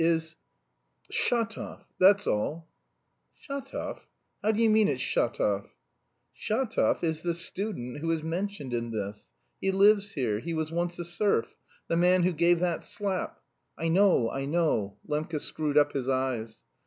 [0.03, 0.35] is
[1.11, 1.81] Shatov...
[1.99, 2.67] that's all."
[3.39, 3.99] "Shatov?
[4.43, 5.69] How do you mean it's Shatov?"
[6.35, 9.27] "Shatov is the 'student' who is mentioned in this.
[9.59, 11.55] He lives here, he was once a serf,
[11.87, 13.43] the man who gave that slap...."
[13.77, 16.63] "I know, I know." Lembke screwed up his eyes.